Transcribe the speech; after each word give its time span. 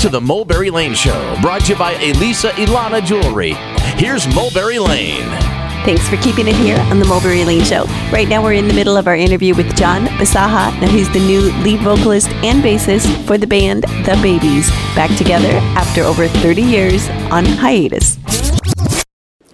to 0.00 0.08
the 0.08 0.20
Mulberry 0.20 0.70
Lane 0.70 0.94
Show, 0.94 1.36
brought 1.42 1.66
to 1.66 1.72
you 1.74 1.78
by 1.78 1.92
Elisa 1.92 2.48
Ilana 2.52 3.04
Jewelry. 3.04 3.52
Here's 3.98 4.26
Mulberry 4.34 4.78
Lane. 4.78 5.28
Thanks 5.84 6.08
for 6.08 6.16
keeping 6.16 6.48
it 6.48 6.56
here 6.56 6.78
on 6.90 7.00
the 7.00 7.04
Mulberry 7.04 7.44
Lane 7.44 7.62
Show. 7.64 7.84
Right 8.10 8.26
now, 8.26 8.42
we're 8.42 8.54
in 8.54 8.66
the 8.66 8.72
middle 8.72 8.96
of 8.96 9.06
our 9.06 9.14
interview 9.14 9.54
with 9.54 9.76
John 9.76 10.06
Bisaha. 10.06 10.80
Now, 10.80 10.88
he's 10.88 11.12
the 11.12 11.18
new 11.18 11.52
lead 11.62 11.80
vocalist 11.80 12.30
and 12.42 12.64
bassist 12.64 13.26
for 13.26 13.36
the 13.36 13.46
band 13.46 13.82
The 13.82 14.18
Babys, 14.22 14.70
back 14.96 15.14
together 15.18 15.50
after 15.76 16.00
over 16.00 16.28
30 16.28 16.62
years 16.62 17.06
on 17.30 17.44
hiatus. 17.44 18.16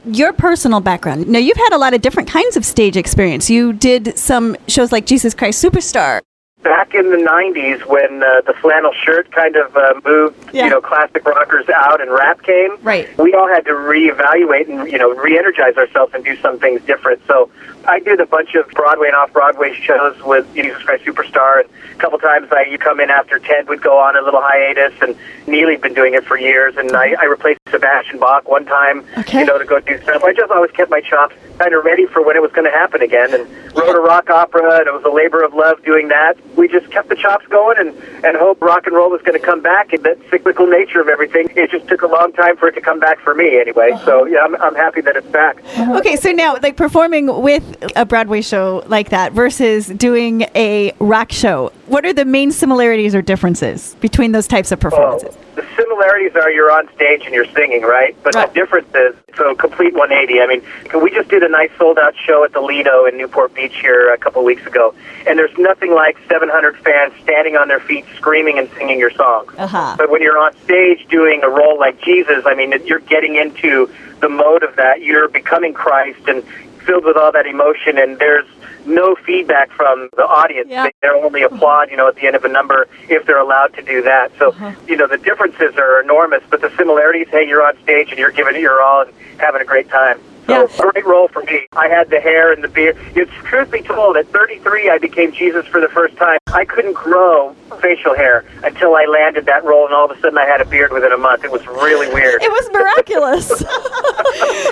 Your 0.05 0.33
personal 0.33 0.79
background. 0.79 1.27
Now, 1.27 1.41
you've 1.41 1.57
had 1.57 1.73
a 1.73 1.79
lot 1.79 1.93
of 1.93 2.03
different 2.03 2.29
kinds 2.29 2.57
of 2.57 2.65
stage 2.65 2.97
experience. 2.97 3.51
You 3.51 3.73
did 3.73 4.17
some 4.17 4.57
shows 4.69 4.93
like 4.93 5.07
Jesus 5.07 5.35
Christ 5.35 5.61
Superstar. 5.65 6.21
Back 6.67 6.97
in 6.97 7.11
the 7.13 7.17
90s, 7.17 7.87
when 7.87 8.25
uh, 8.25 8.41
the 8.45 8.53
flannel 8.61 8.91
shirt 9.05 9.31
kind 9.31 9.55
of 9.55 9.77
uh, 9.77 9.95
moved, 10.05 10.51
Yeah. 10.53 10.65
you 10.65 10.71
know, 10.71 10.81
classic 10.81 11.25
rockers 11.25 11.69
out 11.69 12.01
and 12.01 12.11
rap 12.11 12.43
came, 12.43 12.77
Right. 12.83 13.07
we 13.19 13.35
all 13.35 13.47
had 13.47 13.65
to 13.67 13.71
reevaluate 13.71 14.69
and, 14.69 14.91
you 14.91 14.99
know, 14.99 15.11
re-energize 15.15 15.77
ourselves 15.77 16.13
and 16.13 16.25
do 16.25 16.35
some 16.39 16.59
things 16.59 16.81
different. 16.83 17.23
So 17.29 17.49
I 17.89 18.01
did 18.01 18.21
a 18.21 18.27
bunch 18.27 18.55
of 18.55 18.69
Broadway 18.71 19.09
and 19.09 19.17
off-Broadway 19.17 19.75
shows 19.75 20.21
with 20.23 20.53
Jesus 20.55 20.83
Christ 20.83 21.05
Superstar, 21.05 21.61
and 21.61 21.69
a 21.93 21.99
couple 21.99 22.19
times 22.19 22.49
I 22.51 22.65
you 22.71 22.79
come 22.79 23.01
in 23.01 23.11
after 23.11 23.39
Ted 23.39 23.69
would 23.69 23.81
go 23.81 23.99
on 23.99 24.17
a 24.17 24.23
little 24.23 24.41
hiatus, 24.43 24.93
and 25.01 25.17
Neeley'd 25.47 25.81
been 25.81 25.95
doing 25.95 26.15
it 26.15 26.25
for 26.25 26.37
years, 26.39 26.77
and 26.77 26.91
I, 26.97 27.15
I 27.21 27.25
replaced 27.25 27.61
Sebastian 27.71 28.19
Bach 28.19 28.49
one 28.49 28.65
time, 28.65 29.05
Okay. 29.19 29.41
you 29.41 29.47
know, 29.47 29.59
to 29.59 29.65
go 29.65 29.81
do 29.81 30.01
stuff. 30.03 30.23
I 30.25 30.33
just 30.33 30.51
always 30.51 30.71
kept 30.73 30.91
my 30.91 31.01
chops 31.01 31.35
kind 31.59 31.73
of 31.75 31.85
ready 31.85 32.07
for 32.07 32.23
when 32.23 32.37
it 32.37 32.43
was 32.43 32.53
going 32.53 32.65
to 32.71 32.77
happen 32.77 33.03
again, 33.03 33.33
and 33.33 33.49
wrote 33.75 33.95
a 33.95 34.01
rock 34.01 34.31
opera, 34.31 34.79
and 34.79 34.87
it 34.89 34.93
was 34.93 35.05
a 35.05 35.11
labor 35.11 35.43
of 35.43 35.55
love 35.55 35.83
doing 35.85 36.09
that. 36.09 36.37
We 36.57 36.69
just 36.69 36.91
kept 36.91 37.09
the 37.09 37.17
chops 37.17 37.47
going 37.47 37.79
and, 37.79 37.89
and 38.25 38.37
hope 38.37 38.61
rock 38.61 38.87
and 38.87 38.95
roll 38.97 39.11
was 39.11 39.23
going 39.23 39.39
to 39.39 39.45
come 39.45 39.63
back, 39.63 39.93
and 39.93 40.03
that 40.05 40.19
cyclical 40.31 40.67
nature 40.67 41.01
of 41.01 41.09
everything, 41.09 41.49
it 41.57 41.71
just 41.71 41.87
took 41.89 42.03
a 42.03 42.07
long 42.07 42.33
time 42.33 42.57
for 42.57 42.69
it 42.69 42.73
to 42.73 42.81
come 42.81 42.99
back 42.99 43.21
for 43.21 43.35
me 43.35 43.59
anyway. 43.61 43.91
So, 44.05 44.23
uh-huh. 44.23 44.25
yeah, 44.25 44.41
I'm, 44.41 44.57
I'm 44.57 44.75
happy 44.75 45.01
that 45.03 45.17
it's 45.17 45.27
back. 45.29 45.63
Okay, 45.79 46.17
so 46.17 46.33
now, 46.33 46.57
like 46.63 46.77
performing 46.77 47.43
with 47.43 47.76
a 47.95 48.05
Broadway 48.05 48.41
show 48.41 48.83
like 48.87 49.11
that 49.11 49.33
versus 49.33 49.87
doing 49.87 50.43
a 50.55 50.93
rock 50.99 51.33
show, 51.33 51.73
what 51.87 52.05
are 52.05 52.13
the 52.13 52.25
main 52.25 52.51
similarities 52.51 53.15
or 53.15 53.23
differences 53.23 53.95
between 54.01 54.33
those 54.33 54.47
types 54.49 54.73
of 54.73 54.83
Well, 54.83 54.91
performances? 54.91 55.37
the 55.55 55.65
similarities 55.77 56.35
are 56.37 56.51
you're 56.51 56.71
on 56.71 56.89
stage 56.95 57.23
and 57.25 57.35
you're 57.35 57.47
singing, 57.55 57.83
right? 57.83 58.15
But 58.23 58.35
Right. 58.35 58.49
the 58.53 58.55
difference 58.61 58.89
is 58.95 59.15
so 59.37 59.55
complete 59.55 59.95
180. 59.95 60.41
I 60.41 60.47
mean, 60.47 60.63
we 61.03 61.11
just 61.11 61.29
did 61.29 61.43
a 61.43 61.49
nice 61.49 61.71
sold 61.79 61.99
out 61.99 62.15
show 62.17 62.45
at 62.45 62.53
the 62.53 62.61
Lido 62.61 63.05
in 63.07 63.17
Newport 63.17 63.55
Beach 63.55 63.77
here 63.81 64.13
a 64.13 64.19
couple 64.19 64.43
weeks 64.45 64.67
ago, 64.67 64.95
and 65.27 65.39
there's 65.39 65.57
nothing 65.59 65.95
like 65.95 66.17
700 66.29 66.77
fans 66.79 67.13
standing 67.23 67.57
on 67.57 67.69
their 67.69 67.81
feet 67.81 68.05
screaming 68.17 68.59
and 68.59 68.69
singing 68.77 68.99
your 68.99 69.11
songs. 69.11 69.53
Uh-huh. 69.57 69.95
But 69.99 70.11
when 70.11 70.23
you're 70.23 70.39
on 70.39 70.55
stage 70.65 71.07
doing 71.09 71.43
a 71.43 71.49
role 71.49 71.79
like 71.79 72.01
Jesus, 72.03 72.45
I 72.47 72.55
mean, 72.55 72.75
you're 72.85 72.99
getting 73.01 73.37
into 73.37 73.91
the 74.21 74.29
mode 74.29 74.63
of 74.63 74.77
that. 74.77 75.03
You're 75.03 75.29
becoming 75.29 75.73
Christ 75.75 76.27
and 76.27 76.43
filled 76.87 77.05
with 77.05 77.17
all 77.17 77.33
that 77.33 77.47
emotion, 77.47 77.99
and 77.99 78.19
there's 78.19 78.47
no 78.87 79.17
feedback 79.17 79.71
from 79.73 80.09
the 80.17 80.23
audience. 80.23 80.69
Yeah. 80.71 80.89
They 81.03 81.09
only 81.09 81.43
applaud, 81.43 81.91
you 81.91 81.97
know, 81.97 82.09
at 82.09 82.15
the 82.15 82.27
end 82.27 82.37
of 82.37 82.45
a 82.45 82.49
number 82.49 82.89
if 83.09 83.27
they're 83.27 83.41
allowed 83.41 83.75
to 83.75 83.83
do 83.83 84.03
that. 84.03 84.31
So, 84.39 84.51
uh-huh. 84.51 84.73
you 84.87 84.97
know, 84.97 85.07
the 85.07 85.19
differences 85.19 85.77
are 85.77 86.01
enormous, 86.01 86.43
but 86.49 86.61
the 86.61 86.73
similarities, 86.77 87.29
hey, 87.31 87.47
you're 87.47 87.67
on 87.67 87.77
stage 87.83 88.11
and 88.11 88.19
you're 88.19 88.31
giving 88.31 88.55
it 88.55 88.61
your 88.61 88.81
all 88.83 89.03
and 89.03 89.13
having 89.39 89.61
a 89.61 89.65
great 89.65 89.89
time. 89.91 90.21
So, 90.47 90.69
Yeah. 90.69 90.91
great 90.93 91.05
role 91.05 91.27
for 91.27 91.43
me. 91.43 91.67
I 91.73 91.89
had 91.89 92.09
the 92.09 92.21
hair 92.21 92.53
and 92.53 92.63
the 92.63 92.69
beard. 92.69 92.97
It's 93.17 93.33
truth 93.45 93.73
be 93.73 93.83
told, 93.83 94.17
at 94.17 94.29
33, 94.29 94.89
I 94.89 94.99
became 94.99 95.33
Jesus 95.33 95.67
for 95.67 95.81
the 95.81 95.89
first 95.89 96.17
time. 96.17 96.39
I 96.53 96.65
couldn't 96.65 96.93
grow 96.93 97.55
facial 97.81 98.15
hair 98.15 98.45
until 98.63 98.95
I 98.95 99.07
landed 99.07 99.47
that 99.47 99.65
role, 99.65 99.87
and 99.87 99.95
all 99.95 100.09
of 100.09 100.17
a 100.17 100.21
sudden 100.21 100.39
I 100.39 100.47
had 100.47 100.61
a 100.61 100.65
beard 100.65 100.93
within 100.93 101.11
a 101.11 101.19
month. 101.19 101.43
It 101.43 101.51
was 101.51 101.67
really 101.67 102.07
weird. 102.15 102.41
It 102.43 102.51
was 102.51 102.71
miraculous. 102.73 103.49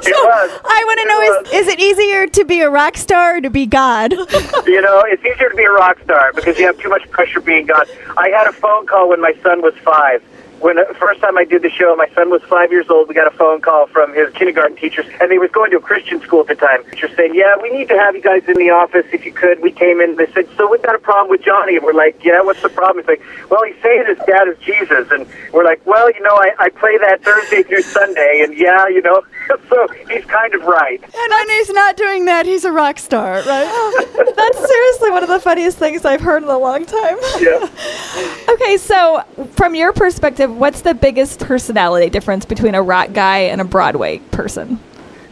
so. 0.04 0.12
I 0.64 0.84
want 0.86 1.00
to 1.00 1.06
know 1.08 1.58
is, 1.60 1.66
is 1.66 1.72
it 1.72 1.80
easier 1.80 2.26
to 2.26 2.44
be 2.44 2.60
a 2.60 2.70
rock 2.70 2.96
star 2.96 3.36
or 3.36 3.40
to 3.40 3.50
be 3.50 3.66
God? 3.66 4.14
You 4.66 4.80
know, 4.80 5.02
it's 5.06 5.22
easier 5.24 5.50
to 5.50 5.56
be 5.56 5.64
a 5.64 5.70
rock 5.70 6.00
star 6.02 6.32
because 6.34 6.58
you 6.58 6.66
have 6.66 6.78
too 6.78 6.88
much 6.88 7.08
pressure 7.10 7.40
being 7.40 7.66
God. 7.66 7.86
I 8.16 8.30
had 8.30 8.46
a 8.46 8.52
phone 8.52 8.86
call 8.86 9.10
when 9.10 9.20
my 9.20 9.32
son 9.42 9.62
was 9.62 9.74
five. 9.84 10.22
When 10.64 10.76
the 10.76 10.96
first 10.98 11.20
time 11.20 11.36
I 11.36 11.44
did 11.44 11.60
the 11.60 11.68
show, 11.68 11.94
my 11.94 12.08
son 12.14 12.30
was 12.30 12.40
five 12.44 12.72
years 12.72 12.88
old. 12.88 13.06
We 13.06 13.14
got 13.14 13.26
a 13.26 13.36
phone 13.36 13.60
call 13.60 13.86
from 13.86 14.14
his 14.14 14.32
kindergarten 14.32 14.78
teachers, 14.78 15.04
and 15.20 15.30
he 15.30 15.38
was 15.38 15.50
going 15.50 15.70
to 15.72 15.76
a 15.76 15.80
Christian 15.80 16.22
school 16.22 16.40
at 16.40 16.46
the 16.46 16.54
time. 16.54 16.82
Teacher 16.84 17.14
saying, 17.14 17.34
"Yeah, 17.34 17.56
we 17.60 17.68
need 17.68 17.86
to 17.88 17.98
have 17.98 18.16
you 18.16 18.22
guys 18.22 18.48
in 18.48 18.54
the 18.54 18.70
office 18.70 19.04
if 19.12 19.26
you 19.26 19.32
could." 19.32 19.60
We 19.60 19.70
came 19.70 20.00
in. 20.00 20.16
They 20.16 20.26
said, 20.32 20.48
"So 20.56 20.66
we've 20.66 20.80
got 20.80 20.94
a 20.94 20.98
problem 20.98 21.28
with 21.28 21.42
Johnny." 21.42 21.76
And 21.76 21.84
we're 21.84 21.92
like, 21.92 22.24
"Yeah, 22.24 22.40
what's 22.40 22.62
the 22.62 22.70
problem?" 22.70 23.04
He's 23.04 23.08
like, 23.08 23.50
"Well, 23.50 23.62
he's 23.64 23.76
saying 23.82 24.06
his 24.06 24.16
dad 24.26 24.48
is 24.48 24.56
Jesus," 24.64 25.10
and 25.10 25.26
we're 25.52 25.64
like, 25.64 25.82
"Well, 25.84 26.10
you 26.10 26.22
know, 26.22 26.34
I, 26.34 26.54
I 26.58 26.68
play 26.70 26.96
that 26.96 27.22
Thursday 27.22 27.62
through 27.62 27.82
Sunday, 27.82 28.40
and 28.42 28.56
yeah, 28.56 28.88
you 28.88 29.02
know, 29.02 29.20
so 29.68 29.86
he's 30.08 30.24
kind 30.24 30.54
of 30.54 30.62
right." 30.62 30.98
And 31.02 31.50
he's 31.50 31.68
not 31.68 31.98
doing 31.98 32.24
that, 32.24 32.46
he's 32.46 32.64
a 32.64 32.72
rock 32.72 32.98
star, 32.98 33.42
right? 33.42 34.06
That's 34.52 34.68
seriously 34.68 35.10
one 35.10 35.22
of 35.22 35.28
the 35.28 35.40
funniest 35.40 35.78
things 35.78 36.04
I've 36.04 36.20
heard 36.20 36.42
in 36.42 36.48
a 36.48 36.58
long 36.58 36.84
time. 36.86 37.18
Yeah. 37.40 37.68
Okay, 38.54 38.76
so 38.76 39.24
from 39.52 39.74
your 39.74 39.92
perspective, 39.92 40.54
what's 40.54 40.82
the 40.82 40.94
biggest 40.94 41.40
personality 41.40 42.08
difference 42.08 42.44
between 42.44 42.74
a 42.76 42.82
rock 42.82 43.12
guy 43.12 43.38
and 43.38 43.60
a 43.60 43.64
Broadway 43.64 44.18
person? 44.30 44.78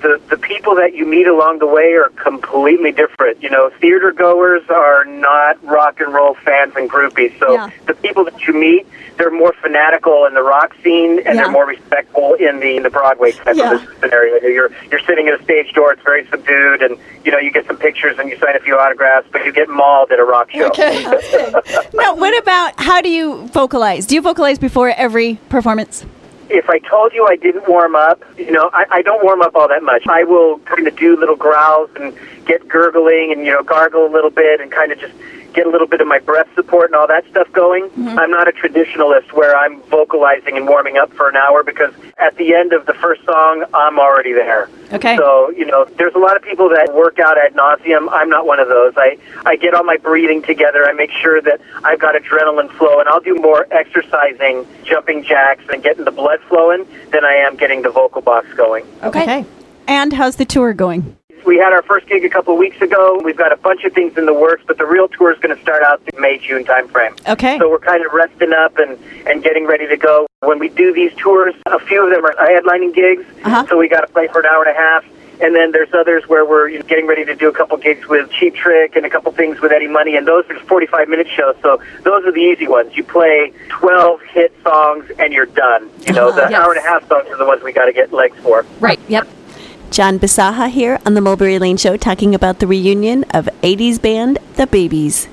The 0.03 0.21
the 0.29 0.37
people 0.37 0.75
that 0.77 0.95
you 0.95 1.07
meet 1.07 1.27
along 1.27 1.59
the 1.61 1.67
way 1.67 1.93
are 1.95 2.11
completely 2.17 2.93
different. 2.93 3.43
You 3.43 3.51
know, 3.51 3.71
theater 3.81 4.13
goers 4.13 4.63
are 4.69 5.05
not 5.05 5.63
rock 5.65 6.01
and 6.01 6.13
roll 6.13 6.35
fans 6.35 6.75
and 6.77 6.91
groupies. 6.91 7.39
So 7.39 7.53
Yeah. 7.53 7.71
the 7.87 7.95
people 7.95 8.25
that 8.25 8.47
you 8.47 8.53
meet, 8.53 8.87
they're 9.17 9.31
more 9.31 9.53
fanatical 9.63 10.27
in 10.27 10.35
the 10.35 10.43
rock 10.43 10.75
scene, 10.83 11.19
and 11.19 11.27
Yeah. 11.27 11.35
they're 11.43 11.51
more 11.51 11.67
respectful 11.67 12.35
in 12.35 12.61
the 12.61 12.77
in 12.77 12.83
the 12.83 12.91
Broadway 12.91 13.33
type 13.33 13.57
Yeah. 13.57 13.75
of 13.75 13.89
scenario. 14.01 14.41
You're 14.47 14.71
you're 14.91 15.01
sitting 15.01 15.29
at 15.29 15.41
a 15.41 15.43
stage 15.45 15.73
door; 15.73 15.93
it's 15.93 16.03
very 16.03 16.27
subdued, 16.27 16.83
and 16.83 16.99
you 17.25 17.31
know 17.33 17.39
you 17.39 17.51
get 17.51 17.67
some 17.67 17.77
pictures 17.77 18.19
and 18.19 18.29
you 18.29 18.37
sign 18.39 18.57
a 18.57 18.61
few 18.61 18.77
autographs, 18.79 19.29
but 19.33 19.45
you 19.47 19.53
get 19.53 19.69
mauled 19.69 20.11
at 20.13 20.19
a 20.19 20.25
rock 20.25 20.51
show. 20.51 20.67
Okay. 20.67 21.05
now, 21.95 22.15
what 22.15 22.37
about 22.43 22.75
how 22.79 23.01
do 23.01 23.09
you 23.09 23.47
vocalize? 23.49 24.07
Do 24.07 24.15
you 24.15 24.21
vocalize 24.21 24.59
before 24.59 24.91
every 24.91 25.39
performance? 25.49 26.05
If 26.51 26.69
I 26.69 26.79
told 26.79 27.13
you 27.13 27.27
I 27.27 27.37
didn't 27.37 27.69
warm 27.69 27.95
up, 27.95 28.23
you 28.37 28.51
know, 28.51 28.71
I, 28.73 28.85
I 28.91 29.03
don't 29.03 29.23
warm 29.23 29.43
up 29.43 29.55
all 29.55 29.69
that 29.69 29.83
much. 29.83 30.07
I 30.07 30.25
will 30.25 30.59
kind 30.61 30.87
of 30.87 30.97
do 30.97 31.17
little 31.17 31.37
growls 31.37 31.91
and 31.97 32.15
get 32.45 32.69
gurgling 32.69 33.33
and, 33.33 33.45
you 33.45 33.53
know, 33.53 33.63
gargle 33.63 34.07
a 34.07 34.13
little 34.13 34.31
bit 34.31 34.61
and 34.61 34.71
kind 34.71 34.93
of 34.93 34.99
just 34.99 35.15
get 35.53 35.67
a 35.67 35.71
little 35.71 35.87
bit 35.87 36.01
of 36.01 36.07
my 36.07 36.19
breath 36.19 36.49
support 36.55 36.87
and 36.87 36.95
all 36.95 37.07
that 37.07 37.25
stuff 37.31 37.51
going. 37.53 37.85
Mm-hmm. 37.91 38.19
I'm 38.19 38.31
not 38.31 38.49
a 38.49 38.53
traditionalist 38.53 39.33
where 39.33 39.57
I'm 39.57 39.83
vocalizing 39.83 40.57
and 40.57 40.67
warming 40.67 40.97
up 40.97 41.13
for 41.13 41.29
an 41.29 41.37
hour 41.37 41.63
because 41.63 41.93
at 42.19 42.37
the 42.37 42.55
end 42.55 42.73
of 42.73 42.87
the 42.87 42.95
first 42.95 43.25
song, 43.25 43.65
I'm 43.75 43.99
already 43.99 44.33
there. 44.33 44.69
Okay. 44.93 45.17
So, 45.17 45.51
you 45.51 45.67
know, 45.67 45.85
there's 45.97 46.15
a 46.15 46.19
lot 46.19 46.37
of 46.37 46.43
people 46.43 46.69
that 46.71 46.95
work 46.95 47.19
out 47.19 47.39
ad 47.39 47.55
nauseum. 47.55 48.09
I'm 48.11 48.29
not 48.29 48.47
one 48.47 48.61
of 48.61 48.69
those. 48.69 48.95
I, 48.97 49.19
I 49.45 49.57
get 49.57 49.75
all 49.75 49.85
my 49.85 49.97
breathing 49.97 50.43
together. 50.43 50.85
I 50.85 50.93
make 50.93 51.11
sure 51.11 51.41
that 51.43 51.61
I've 51.85 51.99
got 51.99 52.15
adrenaline 52.15 52.71
flow, 52.73 53.01
and 53.01 53.09
I'll 53.09 53.21
do 53.21 53.35
more 53.35 53.67
exercising, 53.71 54.67
jumping 54.85 55.23
jacks, 55.23 55.65
and 55.71 55.83
getting 55.83 56.05
the 56.05 56.11
blood 56.11 56.41
flowing 56.49 56.87
than 57.11 57.25
I 57.25 57.35
am 57.35 57.57
getting 57.57 57.83
the 57.83 57.91
vocal 57.91 58.23
box 58.23 58.53
going. 58.55 58.87
Okay. 59.03 59.45
And 59.87 60.13
how's 60.13 60.37
the 60.37 60.45
tour 60.45 60.73
going? 60.73 61.17
We 61.45 61.59
had 61.59 61.73
our 61.73 61.83
first 61.83 62.07
gig 62.07 62.25
a 62.25 62.29
couple 62.29 62.53
of 62.55 62.59
weeks 62.59 62.81
ago. 62.81 63.21
We've 63.25 63.37
got 63.37 63.53
a 63.53 63.57
bunch 63.57 63.85
of 63.85 63.93
things 63.93 64.17
in 64.17 64.27
the 64.27 64.35
works, 64.35 64.63
but 64.67 64.79
the 64.79 64.87
real 64.87 65.09
tour 65.09 65.33
is 65.33 65.39
going 65.41 65.55
to 65.57 65.61
start 65.63 65.83
out 65.83 66.01
in 66.13 66.21
May, 66.21 66.39
June 66.39 66.65
timeframe. 66.65 67.19
Okay. 67.29 67.59
So 67.59 67.69
we're 67.71 67.79
kind 67.81 68.05
of 68.05 68.13
resting 68.13 68.53
up 68.53 68.79
and, 68.79 68.99
and 69.27 69.43
getting 69.43 69.67
ready 69.67 69.87
to 69.89 69.97
go. 69.97 70.27
When 70.41 70.59
we 70.59 70.69
do 70.69 70.93
these 70.93 71.13
tours, 71.17 71.55
a 71.67 71.79
few 71.81 72.05
of 72.05 72.11
them 72.11 72.25
are 72.25 72.33
headlining 72.35 72.95
gigs, 72.95 73.25
Uh-huh. 73.45 73.67
so 73.69 73.77
we 73.79 73.89
got 73.89 74.03
to 74.03 74.13
play 74.13 74.29
for 74.29 74.41
an 74.41 74.47
hour 74.47 74.65
and 74.65 74.77
a 74.77 74.79
half. 74.81 75.05
And 75.41 75.57
then 75.57 75.73
there's 75.73 75.93
others 75.93 76.29
where 76.29 76.45
we're 76.45 76.69
you 76.69 76.79
know, 76.79 76.85
getting 76.87 77.07
ready 77.09 77.25
to 77.25 77.35
do 77.35 77.49
a 77.49 77.53
couple 77.53 77.77
gigs 77.77 78.07
with 78.07 78.31
Cheap 78.31 78.55
Trick 78.55 78.95
and 78.95 79.05
a 79.05 79.11
couple 79.11 79.33
things 79.33 79.61
with 79.61 79.73
Eddie 79.73 79.89
Money, 79.89 80.17
and 80.17 80.25
those 80.29 80.45
are 80.51 80.59
45 80.61 81.09
minute 81.09 81.27
shows. 81.29 81.57
So 81.63 81.83
those 82.05 82.25
are 82.25 82.31
the 82.31 82.39
easy 82.41 82.69
ones. 82.69 82.97
You 82.97 83.03
play 83.03 83.53
12 83.71 84.21
hit 84.23 84.55
songs 84.63 85.11
and 85.19 85.33
you're 85.33 85.47
done. 85.47 85.91
You 86.07 86.13
know, 86.13 86.31
the 86.31 86.43
Uh-huh. 86.43 86.49
Yes. 86.51 86.61
hour 86.61 86.73
and 86.73 86.79
a 86.79 86.89
half 86.89 87.09
songs 87.09 87.29
are 87.29 87.37
the 87.37 87.45
ones 87.47 87.63
we 87.65 87.73
got 87.73 87.87
to 87.87 87.93
get 87.93 88.13
legs 88.13 88.37
for. 88.41 88.65
Right. 88.79 89.01
Yep. 89.09 89.27
John 89.93 90.19
Bisaha 90.19 90.71
here 90.71 90.99
on 91.05 91.13
the 91.13 91.21
Mulberry 91.21 91.59
Lane 91.59 91.77
Show 91.77 91.99
talking 91.99 92.35
about 92.35 92.61
the 92.61 92.67
reunion 92.67 93.25
of 93.35 93.45
80s 93.63 94.01
band 94.01 94.39
The 94.57 94.67
Babys. 94.67 95.29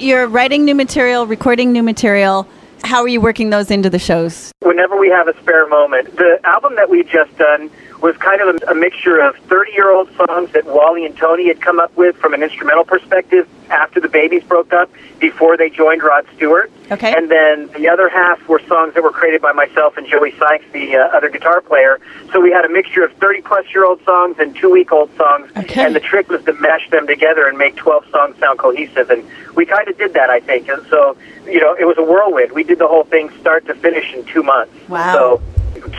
You're 0.00 0.26
writing 0.26 0.64
new 0.64 0.74
material, 0.74 1.26
recording 1.26 1.72
new 1.72 1.82
material. 1.82 2.48
How 2.84 3.02
are 3.02 3.08
you 3.08 3.20
working 3.20 3.50
those 3.50 3.70
into 3.70 3.90
the 3.90 3.98
shows? 3.98 4.50
whenever 4.62 4.96
we 4.98 5.10
have 5.10 5.28
a 5.28 5.38
spare 5.42 5.68
moment. 5.68 6.16
The 6.16 6.40
album 6.44 6.76
that 6.76 6.88
we've 6.88 7.06
just 7.06 7.36
done, 7.36 7.70
was 8.02 8.16
kind 8.16 8.40
of 8.40 8.56
a, 8.62 8.72
a 8.72 8.74
mixture 8.74 9.20
of 9.20 9.36
30 9.48 9.72
year 9.72 9.90
old 9.90 10.08
songs 10.16 10.50
that 10.52 10.66
Wally 10.66 11.06
and 11.06 11.16
Tony 11.16 11.46
had 11.46 11.60
come 11.60 11.78
up 11.78 11.96
with 11.96 12.16
from 12.16 12.34
an 12.34 12.42
instrumental 12.42 12.84
perspective 12.84 13.48
after 13.70 14.00
the 14.00 14.08
Babys 14.08 14.42
broke 14.44 14.72
up 14.72 14.90
before 15.20 15.56
they 15.56 15.70
joined 15.70 16.02
Rod 16.02 16.26
Stewart. 16.36 16.70
Okay. 16.90 17.14
And 17.16 17.30
then 17.30 17.68
the 17.68 17.88
other 17.88 18.08
half 18.08 18.46
were 18.48 18.60
songs 18.66 18.94
that 18.94 19.02
were 19.02 19.12
created 19.12 19.40
by 19.40 19.52
myself 19.52 19.96
and 19.96 20.06
Joey 20.06 20.32
Sykes, 20.36 20.64
the 20.72 20.96
uh, 20.96 21.16
other 21.16 21.30
guitar 21.30 21.60
player. 21.60 22.00
So 22.32 22.40
we 22.40 22.50
had 22.50 22.64
a 22.64 22.68
mixture 22.68 23.04
of 23.04 23.12
30 23.14 23.42
plus 23.42 23.66
year 23.72 23.86
old 23.86 24.04
songs 24.04 24.36
and 24.38 24.54
two 24.54 24.70
week 24.70 24.92
old 24.92 25.14
songs. 25.16 25.50
Okay. 25.56 25.84
And 25.84 25.94
the 25.94 26.00
trick 26.00 26.28
was 26.28 26.44
to 26.44 26.52
mesh 26.54 26.90
them 26.90 27.06
together 27.06 27.46
and 27.46 27.56
make 27.56 27.76
12 27.76 28.10
songs 28.10 28.36
sound 28.38 28.58
cohesive. 28.58 29.10
And 29.10 29.24
we 29.54 29.64
kind 29.64 29.88
of 29.88 29.96
did 29.96 30.12
that, 30.14 30.28
I 30.28 30.40
think. 30.40 30.68
And 30.68 30.84
so, 30.88 31.16
you 31.46 31.60
know, 31.60 31.74
it 31.78 31.84
was 31.84 31.96
a 31.98 32.02
whirlwind. 32.02 32.52
We 32.52 32.64
did 32.64 32.78
the 32.78 32.88
whole 32.88 33.04
thing 33.04 33.30
start 33.40 33.64
to 33.66 33.74
finish 33.74 34.12
in 34.12 34.24
two 34.24 34.42
months. 34.42 34.72
Wow. 34.88 35.14
So 35.14 35.42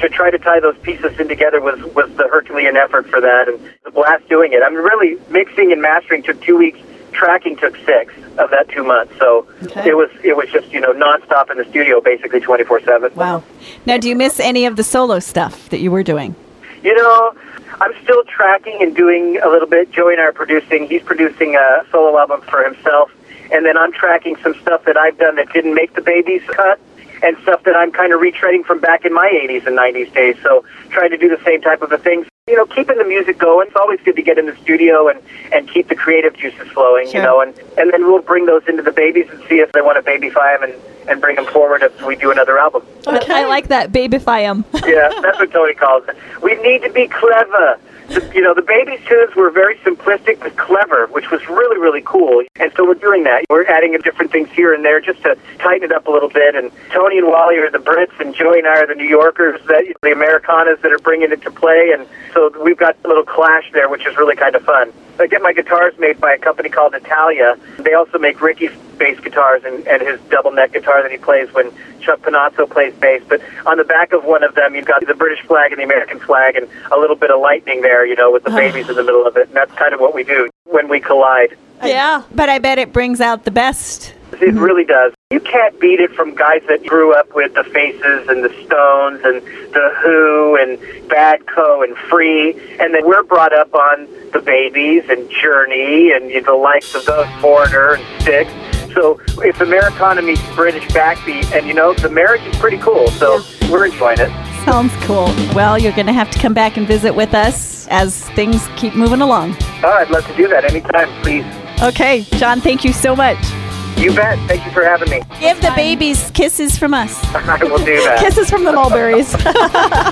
to 0.02 0.10
try 0.10 0.32
to 0.32 0.38
tie 0.38 0.60
those 0.60 0.78
pieces 0.80 1.20
in 1.20 1.28
together 1.28 1.60
was, 1.62 1.80
was 1.94 2.10
the 2.16 2.28
Herculean 2.32 2.76
effort 2.78 3.08
for 3.10 3.20
that. 3.22 3.48
And 3.48 3.60
the 3.84 3.92
blast 3.92 4.28
doing 4.30 4.54
it. 4.54 4.62
I 4.66 4.70
mean, 4.70 4.80
really, 4.80 5.18
mixing 5.30 5.72
and 5.72 5.82
mastering 5.82 6.24
took 6.24 6.42
two 6.42 6.58
weeks. 6.58 6.80
Tracking 7.12 7.56
took 7.58 7.76
six 7.86 8.12
of 8.40 8.50
that 8.50 8.68
two 8.70 8.84
months. 8.84 9.14
So 9.20 9.48
Okay. 9.66 9.90
it 9.90 9.94
was 9.96 10.10
it 10.24 10.36
was 10.36 10.50
just 10.50 10.72
you 10.74 10.80
know 10.82 10.94
nonstop 10.94 11.52
in 11.52 11.58
the 11.58 11.66
studio, 11.66 12.02
basically 12.02 12.40
twenty 12.40 12.64
four 12.64 12.82
seven. 12.82 13.14
Wow. 13.14 13.44
Now, 13.86 13.98
do 13.98 14.10
you 14.10 14.16
miss 14.16 14.40
any 14.40 14.66
of 14.66 14.78
the 14.78 14.84
solo 14.84 15.20
stuff 15.20 15.70
that 15.70 15.80
you 15.80 15.92
were 15.92 16.02
doing? 16.02 16.36
You 16.82 16.96
know, 16.96 17.34
I'm 17.80 17.92
still 18.04 18.24
tracking 18.24 18.82
and 18.82 18.96
doing 18.96 19.40
a 19.44 19.48
little 19.48 19.68
bit. 19.68 19.92
Joey 19.92 20.14
and 20.14 20.22
I 20.22 20.26
are 20.26 20.32
producing. 20.34 20.88
He's 20.88 21.04
producing 21.04 21.56
a 21.56 21.86
solo 21.92 22.18
album 22.18 22.42
for 22.42 22.64
himself, 22.64 23.12
and 23.52 23.64
then 23.64 23.78
I'm 23.78 23.92
tracking 23.92 24.36
some 24.38 24.56
stuff 24.56 24.84
that 24.86 24.98
I've 24.98 25.18
done 25.20 25.36
that 25.36 25.54
didn't 25.54 25.76
make 25.76 25.94
the 25.94 26.02
Babys 26.02 26.42
cut, 26.48 26.80
and 27.24 27.38
stuff 27.44 27.64
that 27.64 27.76
I'm 27.76 27.92
kind 27.92 28.14
of 28.14 28.20
retreading 28.20 28.66
from 28.66 28.80
back 28.80 29.06
in 29.06 29.14
my 29.14 29.30
80s 29.30 29.66
and 29.66 29.78
90s 29.78 30.14
days. 30.14 30.36
So 30.44 30.66
trying 30.90 31.10
to 31.12 31.18
do 31.18 31.30
the 31.30 31.42
same 31.44 31.62
type 31.62 31.82
of 31.82 31.92
a 31.92 31.98
thing. 31.98 32.26
You 32.48 32.58
know, 32.58 32.66
keeping 32.66 32.98
the 32.98 33.06
music 33.06 33.38
going. 33.38 33.68
It's 33.68 33.76
always 33.78 34.02
good 34.02 34.18
to 34.18 34.22
get 34.22 34.38
in 34.38 34.46
the 34.48 34.56
studio 34.58 35.08
and 35.08 35.22
and 35.54 35.70
keep 35.70 35.88
the 35.88 35.96
creative 35.96 36.36
juices 36.36 36.68
flowing. 36.74 37.08
Sure. 37.08 37.22
You 37.22 37.26
know, 37.26 37.42
and 37.42 37.58
and 37.78 37.94
then 37.94 38.04
we'll 38.04 38.22
bring 38.22 38.46
those 38.46 38.64
into 38.68 38.84
the 38.84 38.92
Babys 38.92 39.30
and 39.30 39.42
see 39.48 39.60
if 39.60 39.72
they 39.72 39.82
want 39.82 40.04
to 40.04 40.12
babyfy 40.12 40.60
them 40.60 40.70
and 40.70 41.10
and 41.10 41.22
bring 41.22 41.38
them 41.38 41.46
forward 41.46 41.84
as 41.84 41.92
we 42.02 42.16
do 42.18 42.32
another 42.32 42.58
album. 42.60 42.84
I 43.08 43.46
like 43.46 43.70
that. 43.70 43.92
Babyfy 43.92 44.42
him. 44.42 44.66
Yeah, 44.86 45.10
that's 45.22 45.40
what 45.40 45.52
Tony 45.52 45.74
calls 45.74 46.04
it. 46.10 46.18
We 46.42 46.56
need 46.56 46.82
to 46.84 46.92
be 46.92 47.08
clever. 47.08 47.80
The, 48.10 48.32
you 48.34 48.42
know, 48.42 48.54
the 48.54 48.62
baby's 48.62 49.06
tunes 49.08 49.36
were 49.36 49.50
very 49.50 49.78
simplistic 49.78 50.40
but 50.40 50.58
clever, 50.58 51.08
which 51.08 51.32
was 51.32 51.42
really, 51.48 51.80
really 51.80 52.02
cool. 52.06 52.44
And 52.56 52.72
so 52.76 52.86
we're 52.86 52.96
doing 52.96 53.24
that. 53.24 53.46
We're 53.50 53.66
adding 53.66 53.94
in 53.94 54.02
different 54.02 54.32
things 54.32 54.50
here 54.52 54.74
and 54.74 54.84
there 54.84 55.00
just 55.00 55.22
to 55.24 55.38
tighten 55.60 55.84
it 55.84 55.92
up 55.92 56.08
a 56.08 56.12
little 56.12 56.30
bit. 56.30 56.56
And 56.56 56.72
Tony 56.92 57.18
and 57.18 57.28
Wally 57.28 57.58
are 57.58 57.72
the 57.72 57.80
Brits, 57.80 58.20
and 58.20 58.36
Joey 58.36 58.60
and 58.60 58.68
I 58.68 58.82
are 58.82 58.88
the 58.88 58.96
New 58.96 59.08
Yorkers, 59.08 59.60
that 59.68 59.86
the 60.02 60.12
Americanas 60.12 60.82
that 60.82 60.92
are 60.92 61.00
bringing 61.00 61.32
it 61.32 61.42
to 61.44 61.52
play. 61.52 61.92
And 61.96 62.08
so 62.34 62.52
we've 62.64 62.78
got 62.78 62.98
a 63.04 63.08
little 63.08 63.26
clash 63.26 63.72
there, 63.74 63.90
which 63.90 64.06
is 64.06 64.18
really 64.18 64.36
kind 64.36 64.56
of 64.56 64.64
fun. 64.64 64.92
I 65.20 65.28
get 65.28 65.42
my 65.42 65.54
guitars 65.54 65.94
made 66.00 66.20
by 66.20 66.34
a 66.34 66.38
company 66.38 66.70
called 66.70 66.96
Italia. 66.96 67.58
They 67.80 67.94
also 67.94 68.18
make 68.18 68.42
Ricky's 68.42 68.72
bass 68.98 69.20
guitars 69.20 69.64
and, 69.64 69.88
and 69.88 70.02
his 70.02 70.20
double 70.30 70.52
neck 70.52 70.74
guitar 70.74 71.02
that 71.02 71.12
he 71.12 71.18
plays 71.18 71.54
when 71.54 71.72
Chuck 72.00 72.22
Panozzo 72.22 72.70
plays 72.70 72.94
bass. 72.96 73.22
But 73.28 73.42
on 73.66 73.78
the 73.78 73.84
back 73.84 74.14
of 74.14 74.24
one 74.26 74.44
of 74.44 74.56
them, 74.56 74.76
you've 74.76 74.86
got 74.86 75.06
the 75.06 75.14
British 75.14 75.46
flag 75.46 75.72
and 75.72 75.80
the 75.80 75.84
American 75.84 76.20
flag 76.20 76.56
and 76.56 76.68
a 76.92 76.98
little 76.98 77.16
bit 77.16 77.32
of 77.32 77.40
lightning 77.40 77.82
there, 77.82 78.06
you 78.06 78.16
know, 78.16 78.32
with 78.32 78.44
the 78.44 78.52
Babys 78.52 78.90
in 78.90 78.96
the 78.96 79.04
middle 79.04 79.26
of 79.26 79.38
it. 79.38 79.48
And 79.48 79.56
that's 79.56 79.74
kind 79.74 79.94
of 79.94 80.00
what 80.00 80.14
we 80.14 80.24
do 80.24 80.50
when 80.66 80.90
we 80.90 81.00
collide. 81.00 81.58
Yeah. 81.84 82.24
But 82.34 82.50
I 82.50 82.60
bet 82.60 82.80
it 82.80 82.94
brings 82.94 83.22
out 83.22 83.46
the 83.46 83.52
best. 83.52 84.14
It 84.34 84.54
really 84.54 84.86
does. 84.86 85.14
You 85.34 85.40
can't 85.40 85.80
beat 85.80 86.00
it 86.00 86.12
from 86.12 86.36
guys 86.36 86.62
that 86.68 86.86
grew 86.86 87.12
up 87.12 87.34
with 87.34 87.56
the 87.56 87.64
Faces 87.64 88.30
and 88.30 88.44
the 88.44 88.54
Stones 88.66 89.20
and 89.24 89.42
the 89.74 89.92
Who 90.04 90.56
and 90.62 90.78
Badco 91.10 91.84
and 91.84 91.98
Free, 92.08 92.52
and 92.80 92.94
then 92.94 93.04
we're 93.04 93.24
brought 93.24 93.52
up 93.52 93.74
on 93.74 94.08
the 94.32 94.40
Babys 94.40 95.10
and 95.10 95.28
Journey 95.32 96.12
and 96.12 96.30
you 96.30 96.40
know, 96.42 96.52
the 96.52 96.54
likes 96.54 96.94
of 96.94 97.04
those 97.08 97.28
Foreigner 97.42 97.96
and 97.96 98.22
Styx. 98.22 98.52
So 98.94 99.20
it's 99.40 99.60
Americana 99.60 100.22
meets 100.22 100.48
British 100.54 100.86
backbeat, 100.90 101.52
and 101.52 101.66
you 101.66 101.74
know 101.74 101.96
the 101.96 102.10
marriage 102.10 102.44
is 102.44 102.56
pretty 102.58 102.78
cool. 102.78 103.08
So 103.08 103.42
we're 103.72 103.88
enjoying 103.88 104.20
it. 104.20 104.30
Sounds 104.66 104.94
cool. 104.98 105.34
Well, 105.56 105.80
you're 105.80 105.94
going 105.94 106.06
to 106.06 106.14
have 106.14 106.30
to 106.30 106.38
come 106.38 106.54
back 106.54 106.78
and 106.78 106.86
visit 106.86 107.16
with 107.16 107.34
us 107.34 107.88
as 107.88 108.30
things 108.30 108.68
keep 108.76 108.94
moving 108.94 109.22
along. 109.22 109.56
Oh, 109.84 109.98
I'd 109.98 110.12
love 110.12 110.28
to 110.28 110.36
do 110.36 110.48
that 110.50 110.64
anytime, 110.64 111.10
please. 111.24 111.44
Okay, 111.82 112.22
John, 112.38 112.62
thank 112.62 112.84
you 112.86 112.94
so 112.94 113.16
much. 113.16 113.63
You 113.98 114.14
bet. 114.14 114.38
Thank 114.48 114.66
you 114.66 114.72
for 114.72 114.84
having 114.84 115.10
me. 115.10 115.22
Give 115.40 115.58
the 115.62 115.72
Babys 115.76 116.32
kisses 116.32 116.78
from 116.78 116.94
us. 116.94 117.18
I 117.36 117.64
will 117.64 117.78
do 117.80 118.04
that. 118.04 118.20
Kisses 118.20 118.50
from 118.50 118.64
the 118.64 118.72
mulberries. 118.74 119.34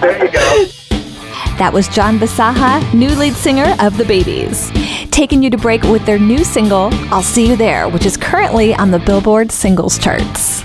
There 0.02 0.26
you 0.26 0.32
go. 0.32 0.66
That 1.58 1.72
was 1.74 1.88
John 1.90 2.18
Bisaha, 2.18 2.92
new 2.94 3.10
lead 3.10 3.34
singer 3.34 3.76
of 3.80 3.96
The 3.98 4.06
Babys, 4.06 4.72
taking 5.12 5.44
you 5.44 5.50
to 5.52 5.58
break 5.58 5.84
with 5.84 6.06
their 6.06 6.18
new 6.18 6.44
single, 6.44 6.90
I'll 7.14 7.22
See 7.22 7.48
You 7.50 7.56
There, 7.56 7.88
which 7.90 8.06
is 8.06 8.18
currently 8.18 8.74
on 8.74 8.90
the 8.90 9.00
Billboard 9.00 9.52
singles 9.52 10.00
charts. 10.00 10.64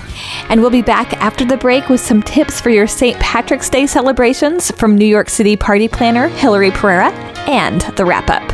And 0.49 0.59
we'll 0.61 0.69
be 0.71 0.81
back 0.81 1.13
after 1.17 1.45
the 1.45 1.57
break 1.57 1.89
with 1.89 1.99
some 1.99 2.23
tips 2.23 2.59
for 2.61 2.69
your 2.69 2.87
St. 2.87 3.19
Patrick's 3.19 3.69
Day 3.69 3.85
celebrations 3.85 4.71
from 4.71 4.97
New 4.97 5.05
York 5.05 5.29
City 5.29 5.55
party 5.55 5.87
planner 5.87 6.29
Hillary 6.29 6.71
Pereira 6.71 7.11
and 7.47 7.81
the 7.95 8.05
wrap 8.05 8.29
up. 8.29 8.47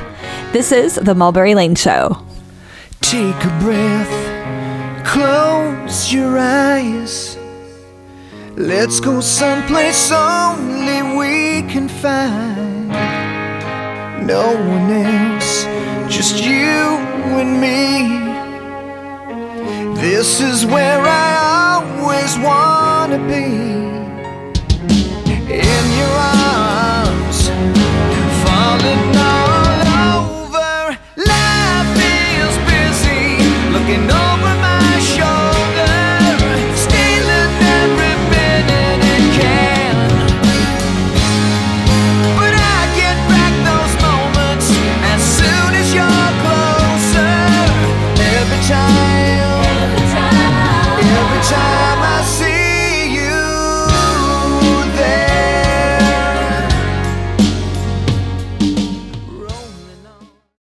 This 0.52 0.72
is 0.72 0.96
The 0.96 1.16
Mulberry 1.16 1.56
Lane 1.56 1.76
Show. 1.76 2.18
Take 3.02 3.36
a 3.36 3.60
breath, 3.62 4.10
close 5.14 6.12
your 6.12 6.40
eyes. 6.40 7.38
Let's 8.58 9.00
go 9.00 9.22
someplace 9.22 10.12
only 10.12 11.02
we 11.20 11.62
can 11.72 11.88
find. 11.88 12.90
No 14.26 14.56
one 14.74 14.90
else, 14.92 15.66
just 16.10 16.44
you 16.44 16.98
and 17.40 17.62
me. 17.62 17.84
This 20.02 20.42
is 20.42 20.66
where 20.66 21.02
I 21.02 21.30
always 21.76 22.34
wanna 22.40 23.20
be. 23.28 23.83